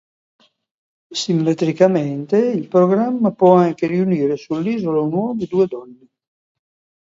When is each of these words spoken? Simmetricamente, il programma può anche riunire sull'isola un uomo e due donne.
Simmetricamente, 1.13 2.37
il 2.37 2.67
programma 2.67 3.29
può 3.33 3.57
anche 3.57 3.85
riunire 3.85 4.35
sull'isola 4.35 4.99
un 4.99 5.13
uomo 5.13 5.39
e 5.39 5.45
due 5.45 5.67
donne. 5.67 6.07